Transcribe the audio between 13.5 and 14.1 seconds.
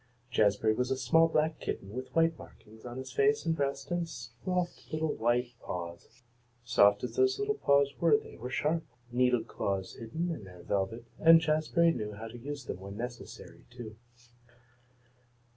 too.